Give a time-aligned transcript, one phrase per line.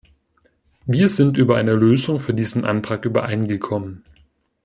[0.87, 4.03] Wir sind über eine Lösung für diesen Antrag übereingekommen.